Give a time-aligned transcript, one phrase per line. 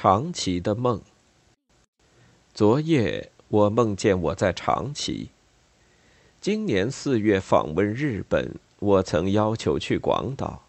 [0.00, 1.00] 长崎的梦。
[2.54, 5.30] 昨夜我梦见我在长崎。
[6.40, 10.62] 今年四月访问日本，我曾要求去广岛。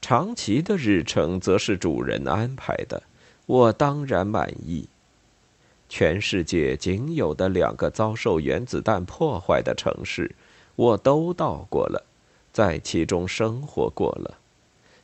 [0.00, 3.04] 长崎的日程则是主人安排的，
[3.46, 4.88] 我当然满意。
[5.88, 10.34] 全世界仅有的两个遭受原子弹破坏的城市，
[10.74, 12.04] 我都到过了，
[12.52, 14.39] 在其中生活过了。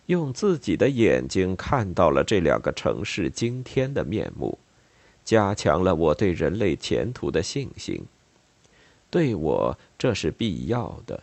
[0.07, 4.59] 用自己的眼睛看到了这两个城市惊天的面目，
[5.25, 8.04] 加强了我对人类前途的信心。
[9.11, 11.22] 对我，这是必要的。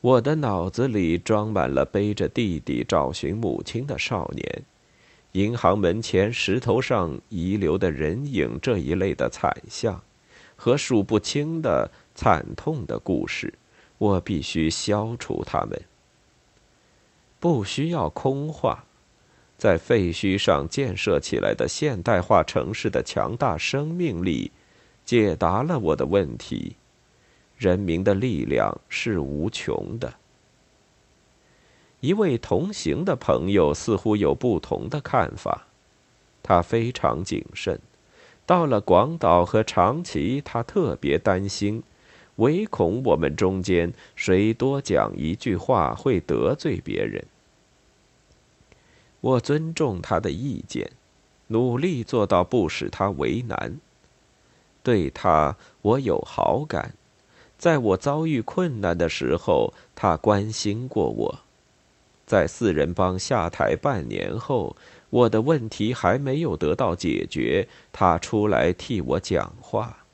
[0.00, 4.62] 我的脑子里装满了背着弟弟找寻母亲的少年，
[5.32, 10.00] 银行门前石头上遗留的人影这一类的惨象，
[10.54, 13.54] 和数不清的惨痛的故事。
[13.98, 15.80] 我必须消除它们。
[17.40, 18.84] 不需要空话，
[19.56, 24.50] 在废墟上建设起来的现代化城市的强大生命力，
[25.04, 26.76] 解答了我的问题。
[27.56, 30.14] 人民的力量是无穷的。
[32.00, 35.66] 一位同行的朋友似乎有不同的看法，
[36.42, 37.80] 他非常谨慎。
[38.46, 41.82] 到了广岛和长崎，他特别担心，
[42.36, 47.24] 唯恐我们中间谁多讲一句话会得罪别人。
[49.28, 50.90] 我尊重他的意见，
[51.48, 53.78] 努力做到不使他为难。
[54.82, 56.94] 对他，我有好感。
[57.58, 61.40] 在我遭遇困难的时候，他关心过我。
[62.24, 64.74] 在四人帮下台半年后，
[65.10, 70.06] 我的问题还没有得到解决，他出来替我讲话，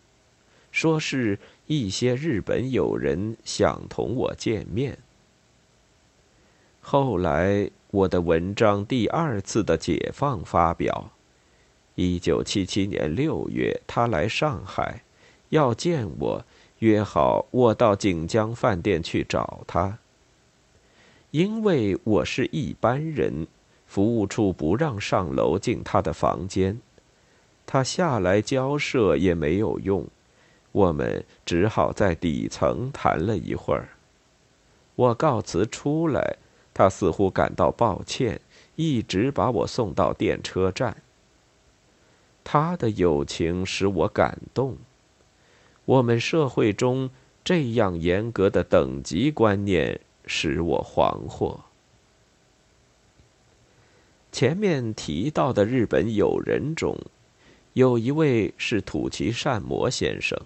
[0.72, 4.98] 说是一些日本友人想同我见面。
[6.80, 7.70] 后来。
[7.94, 11.12] 我的文章第二次的解放发表，
[11.94, 15.04] 一九七七年六月，他来上海，
[15.50, 16.44] 要见我，
[16.80, 19.98] 约好我到锦江饭店去找他。
[21.30, 23.46] 因为我是一般人，
[23.86, 26.80] 服务处不让上楼进他的房间，
[27.64, 30.04] 他下来交涉也没有用，
[30.72, 33.90] 我们只好在底层谈了一会儿。
[34.96, 36.38] 我告辞出来。
[36.74, 38.40] 他似乎感到抱歉，
[38.74, 40.96] 一直把我送到电车站。
[42.42, 44.76] 他的友情使我感动。
[45.86, 47.08] 我们社会中
[47.44, 51.60] 这样严格的等级观念使我惶惑。
[54.32, 56.98] 前面提到的日本友人中，
[57.74, 60.36] 有一位是土岐善摩先生，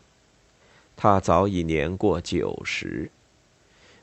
[0.94, 3.10] 他早已年过九十。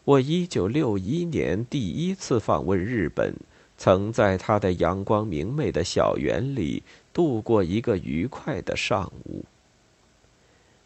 [0.05, 3.33] 我一九六一年第一次访问日本，
[3.75, 9.43] 曾在他的阳光明媚的小园里度过一个愉快的上午。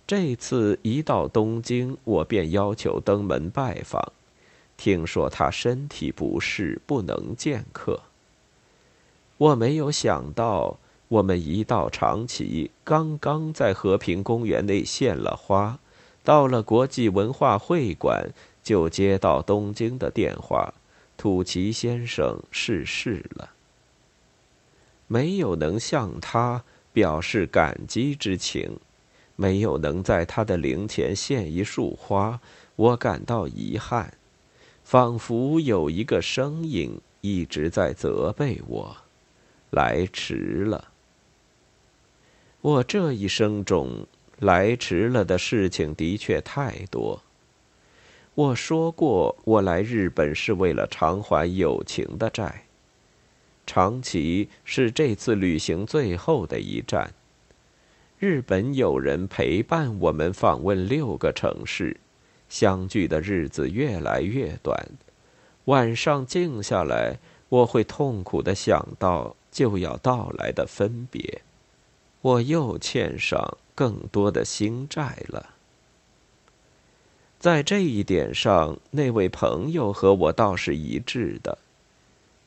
[0.07, 4.13] 这次一到东京，我便要求登门拜访。
[4.77, 7.99] 听说他身体不适，不能见客。
[9.37, 10.77] 我没有想到，
[11.09, 15.77] 我们一到长崎，刚刚在和平公园内献了花，
[16.23, 18.29] 到了国际文化会馆。
[18.69, 20.71] 就接到东京的电话，
[21.17, 23.49] 土岐先生逝世了。
[25.07, 26.63] 没有能向他
[26.93, 28.77] 表示感激之情，
[29.35, 32.39] 没有能在他的灵前献一束花，
[32.75, 34.13] 我感到遗憾，
[34.83, 38.95] 仿佛有一个声音一直在责备我，
[39.71, 40.89] 来迟了。
[42.61, 44.05] 我这一生中
[44.37, 47.19] 来迟了的事情的确太多。
[48.39, 52.63] 我说过，我来日本是为了偿还友情的债。
[53.67, 57.13] 长崎是这次旅行最后的一站。
[58.17, 61.97] 日本友人陪伴我们访问六个城市，
[62.47, 64.87] 相聚的日子越来越短。
[65.65, 67.17] 晚上静下来，
[67.49, 71.41] 我会痛苦的想到就要到来的分别，
[72.21, 75.55] 我又欠上更多的新债了。
[77.39, 81.57] 在这一点上，那位朋友和我倒是一致的，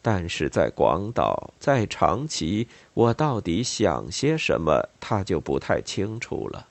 [0.02, 6.66] 但是在广岛，在长崎，我到底想些什么，他就不太清楚了。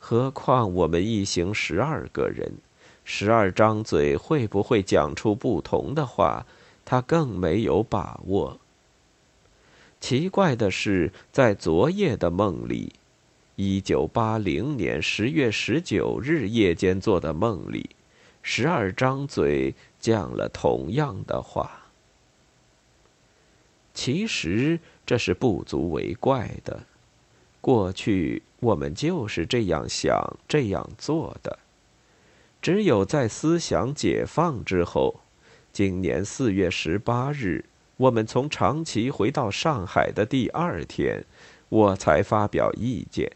[0.00, 2.54] 何况我们一行十二个人，
[3.04, 6.44] 十二张嘴会不会讲出不同的话，
[6.84, 8.58] 他更没有把握。
[10.00, 12.94] 奇怪的是，在昨夜的梦里。
[13.60, 17.90] 一九八零年十月十九日夜间做的梦里，
[18.40, 21.88] 十二张嘴讲了同样的话。
[23.92, 26.84] 其实这是不足为怪的。
[27.60, 31.58] 过去我们就是这样想、这样做的。
[32.62, 35.18] 只有在思想解放之后，
[35.72, 37.64] 今年四月十八日，
[37.96, 41.24] 我们从长崎回到上海的第二天，
[41.68, 43.32] 我才发表意见。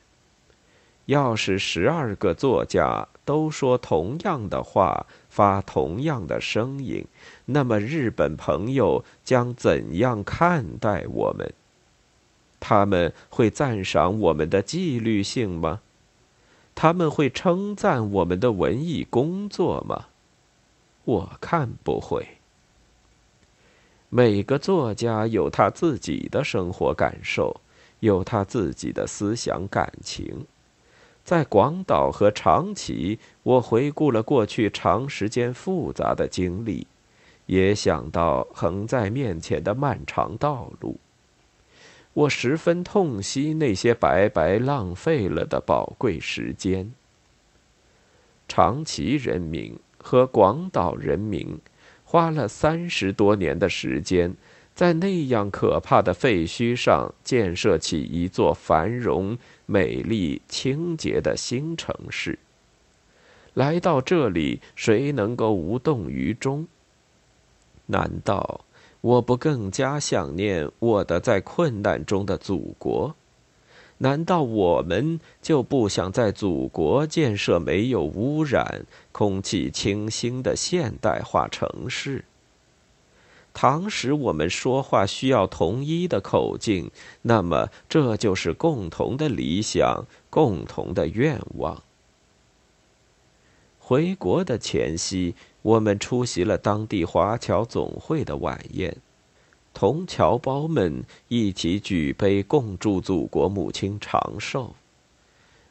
[1.07, 7.05] 要是十二个作家都说同样的话，发同样的声音，
[7.47, 11.53] 那么日本朋友将怎样看待我们？
[12.61, 15.81] 他们会赞赏我们的纪律性吗？
[16.75, 20.07] 他们会称赞我们的文艺工作吗？
[21.05, 22.39] 我看不会。
[24.09, 27.61] 每个作家有他自己的生活感受，
[28.01, 30.47] 有他自己的思想感情。
[31.25, 36.87] 在广岛和长崎，我回顾了过去长时间复杂的经历，
[37.47, 40.99] 也想到横在面前的漫长道路。
[42.13, 46.93] 我十分痛惜那些白白浪费了的宝贵时间。
[48.49, 51.59] 长崎人民和广岛人民
[52.05, 54.35] 花了三十多年的时间。
[54.75, 59.37] 在那样可怕的废墟上建设起一座繁荣、
[59.73, 62.39] 美丽、清洁的新城市。
[63.55, 66.67] 来到这里，谁能够无动于衷？
[67.87, 68.67] 难道
[69.01, 73.15] 我不更加想念我的在困难中的祖国？
[73.97, 82.27] 难道我们就不想在祖国建设没有污染、空气清新的现代化城市？
[83.63, 86.91] 倘使我们说话需要统一的口径，
[87.23, 91.81] 那么这就是共同的理想，共同的愿望。
[93.79, 98.97] 回国的前夕，我们出席了当地华侨总会的晚宴，
[99.73, 104.75] 同侨胞们一起举杯，共祝祖国母亲长寿。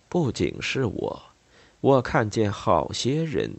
[0.08, 1.22] 不仅是我，
[1.82, 3.52] 我看见好些人。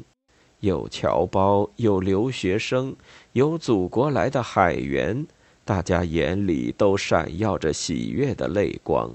[0.62, 2.94] 有侨胞，有留学生，
[3.32, 5.26] 有祖国来的海员，
[5.64, 9.11] 大家眼里都闪耀着喜悦的泪光，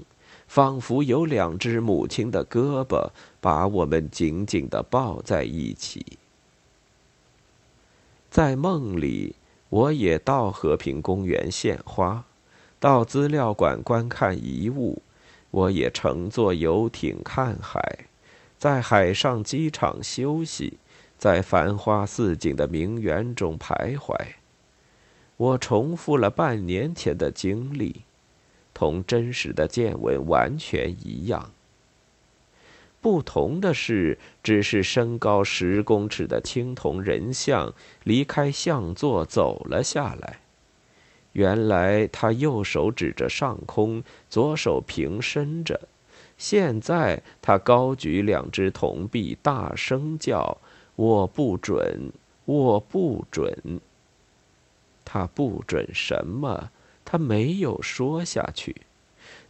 [0.46, 3.08] 仿佛有两只母亲的胳膊
[3.40, 6.18] 把我们紧紧地抱在一起。
[8.30, 9.34] 在梦里，
[9.70, 12.26] 我也到和平公园献花，
[12.78, 15.00] 到资料馆观看遗物，
[15.50, 18.00] 我也乘坐游艇看海，
[18.58, 20.74] 在海上机场休息。
[21.18, 24.16] 在繁花似锦的名园中徘徊，
[25.36, 28.02] 我重复了半年前的经历，
[28.72, 31.50] 同真实的见闻完全一样。
[33.00, 37.74] 不同的是，只是身高十公尺的青铜人像
[38.04, 40.38] 离开像座走了下来。
[41.32, 45.74] 原来他右手指着上空，左手平伸着；
[46.36, 50.58] 现在他高举两只铜币，大声叫。
[50.98, 52.10] 我不准，
[52.44, 53.80] 我不准。
[55.04, 56.70] 他不准什么？
[57.04, 58.74] 他没有说下去，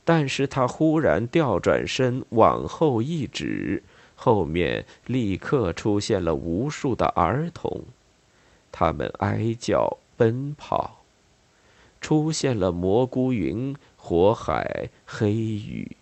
[0.05, 3.83] 但是他忽然调转身往后一指，
[4.15, 7.83] 后面立刻出现了无数的儿童，
[8.71, 11.03] 他们哀叫奔跑，
[11.99, 15.97] 出现了蘑菇云、火海、黑雨。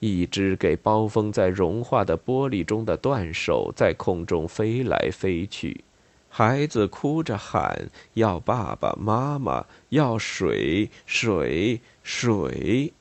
[0.00, 5.82] 一只给包封在融化的玻璃中的断手在空中飞来飞去，
[6.28, 12.92] 孩子哭着喊要爸爸妈妈，要水水水，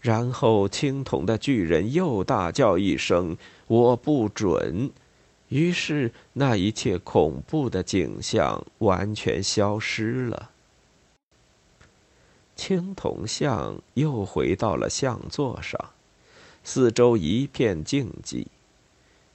[0.00, 4.90] 然后青铜的巨人又大叫一声：“我不准！”
[5.50, 10.50] 于是那一切恐怖的景象完全消失了。
[12.54, 15.90] 青铜像又回到了像座上。
[16.62, 18.46] 四周一片静寂，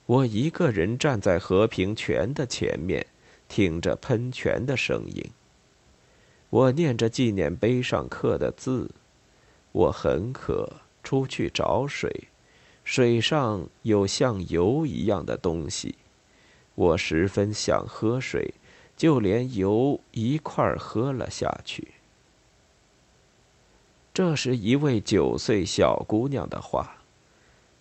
[0.05, 3.05] 我一个人站在和平泉的前面，
[3.49, 5.31] 听着喷泉的声音。
[6.49, 8.91] 我念着纪念碑上刻的字。
[9.71, 10.71] 我很渴，
[11.03, 12.29] 出去找水。
[12.85, 15.95] 水上有像油一样的东西，
[16.75, 18.53] 我十分想喝水，
[18.95, 21.87] 就连油一块喝了下去。
[24.13, 27.01] 这是一位九岁小姑娘的话。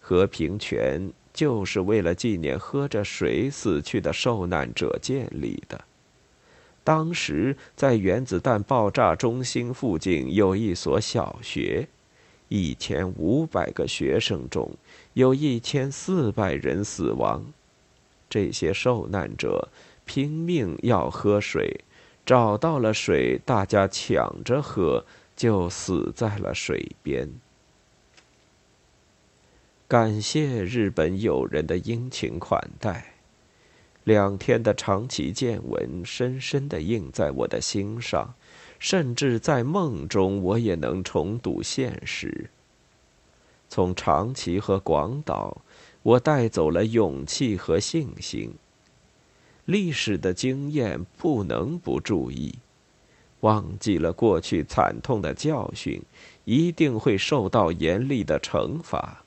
[0.06, 5.82] 和平泉就是为了纪念喝着水死去的受难者建立的。
[6.84, 11.88] 当时在原子弹爆炸中心附近有一所小学，
[12.50, 14.70] 一千五百个学生中
[15.14, 17.42] 有一千四百人死亡。
[18.28, 19.70] 这些受难者
[20.04, 21.80] 拼命要喝水，
[22.26, 27.26] 找到了水，大家抢着喝，就死在了水边。
[29.86, 33.16] 感谢日本友人的殷勤款待，
[34.02, 38.32] 两天的长崎见闻深深的印在我的心上，
[38.78, 42.48] 甚至在梦中我也能重睹现实。
[43.68, 45.58] 从长崎和广岛，
[46.02, 48.54] 我带走了勇气和信心。
[49.66, 52.54] 历史的经验不能不注意，
[53.40, 56.00] 忘记了过去惨痛的教训，
[56.46, 59.23] 一定会受到严厉的惩罚。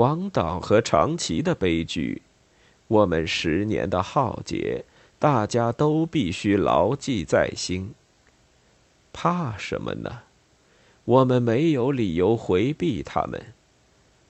[0.00, 2.22] 广岛和长崎的悲剧，
[2.88, 4.86] 我们十年的浩劫，
[5.18, 7.92] 大家都必须牢记在心。
[9.12, 10.20] 怕什么呢？
[11.04, 13.52] 我们没有理由回避他们。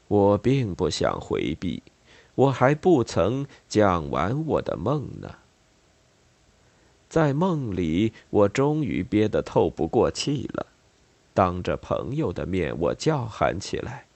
[0.09, 1.85] 我并不想回避，
[2.35, 5.37] 我还不曾讲完我的梦呢。
[7.09, 10.67] 在梦里，我终于憋得透不过气了，
[11.33, 14.07] 当着朋友的面，我叫喊起来。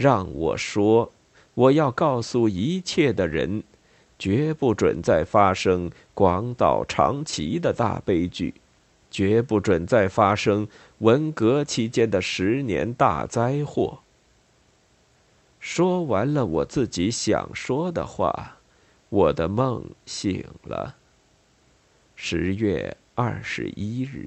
[0.00, 1.12] 让我说，
[1.52, 3.62] 我要告诉一切的人，
[4.18, 8.54] 绝不准再发生广岛、长崎的大悲剧，
[9.10, 10.66] 绝不准再发生
[11.00, 13.98] 文革期间的十年大灾祸。
[15.58, 18.56] 说完了我自己想说的话，
[19.10, 20.96] 我的梦醒了。
[22.16, 24.26] 十月二十一日。